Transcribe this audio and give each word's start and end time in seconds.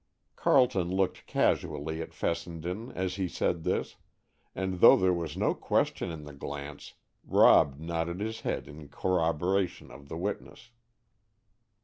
Carleton 0.35 0.89
looked 0.89 1.27
casually 1.27 2.01
at 2.01 2.11
Fessenden 2.11 2.91
as 2.93 3.17
he 3.17 3.27
said 3.27 3.61
this, 3.61 3.97
and 4.55 4.79
though 4.79 4.95
there 4.97 5.13
was 5.13 5.37
no 5.37 5.53
question 5.53 6.09
in 6.09 6.23
the 6.23 6.33
glance, 6.33 6.95
Rob 7.23 7.79
nodded 7.79 8.19
his 8.19 8.41
head 8.41 8.67
in 8.67 8.89
corroboration 8.89 9.91
of 9.91 10.09
the 10.09 10.17
witness. 10.17 10.71